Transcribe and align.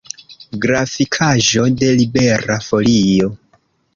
Grafikaĵo 0.63 1.67
de 1.83 1.91
Libera 2.01 2.57
Folio. 2.71 3.31